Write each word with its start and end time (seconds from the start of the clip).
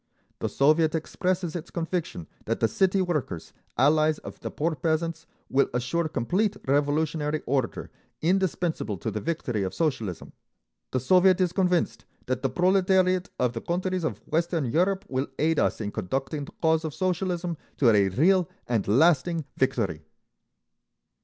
The 0.39 0.49
Soviet 0.49 0.95
expresses 0.95 1.55
its 1.55 1.69
conviction 1.69 2.25
that 2.45 2.59
the 2.59 2.67
city 2.67 3.03
workers, 3.03 3.53
allies 3.77 4.17
of 4.17 4.39
the 4.39 4.49
poor 4.49 4.73
peasants, 4.73 5.27
will 5.47 5.69
assure 5.75 6.07
complete 6.09 6.57
revolutionary 6.65 7.43
order, 7.45 7.91
indispensable 8.19 8.97
to 8.97 9.11
the 9.11 9.21
victory 9.21 9.61
of 9.61 9.75
Socialism. 9.75 10.33
The 10.89 10.99
Soviet 10.99 11.39
is 11.39 11.53
convinced 11.53 12.05
that 12.25 12.41
the 12.41 12.49
proletariat 12.49 13.29
of 13.37 13.53
the 13.53 13.61
countries 13.61 14.03
of 14.03 14.27
Western 14.27 14.65
Europe 14.65 15.05
will 15.07 15.27
aid 15.37 15.59
us 15.59 15.79
in 15.79 15.91
conducting 15.91 16.45
the 16.45 16.53
cause 16.63 16.83
of 16.83 16.95
Socialism 16.95 17.55
to 17.77 17.91
a 17.95 18.09
real 18.09 18.49
and 18.65 18.87
lasting 18.87 19.45
victory. 19.55 20.01